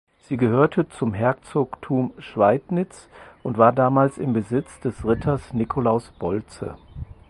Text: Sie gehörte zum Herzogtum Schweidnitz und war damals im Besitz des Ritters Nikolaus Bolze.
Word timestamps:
Sie 0.23 0.35
gehörte 0.35 0.89
zum 0.89 1.13
Herzogtum 1.13 2.13
Schweidnitz 2.17 3.07
und 3.43 3.59
war 3.59 3.71
damals 3.71 4.17
im 4.17 4.33
Besitz 4.33 4.79
des 4.79 5.05
Ritters 5.05 5.53
Nikolaus 5.53 6.11
Bolze. 6.17 6.75